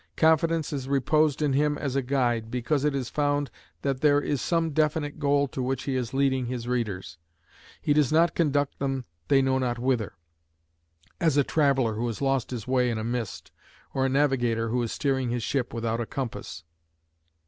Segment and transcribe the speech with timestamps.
[0.17, 3.51] Confidence is reposed in him as a guide, because it is found
[3.83, 7.19] that there is some definite goal to which he is leading his readers:
[7.79, 10.13] he does not conduct them they know not whither,
[11.19, 13.51] as a traveller who has lost his way in a mist,
[13.93, 16.63] or a navigator who is steering his ship without a compass.